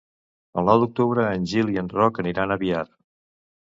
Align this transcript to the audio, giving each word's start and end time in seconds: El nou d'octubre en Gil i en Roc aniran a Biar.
El 0.61 0.67
nou 0.69 0.79
d'octubre 0.83 1.27
en 1.39 1.45
Gil 1.53 1.71
i 1.75 1.79
en 1.85 1.93
Roc 1.99 2.21
aniran 2.25 2.55
a 2.57 2.61
Biar. 2.65 2.85